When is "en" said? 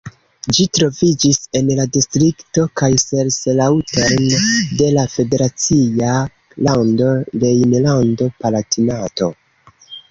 1.59-1.67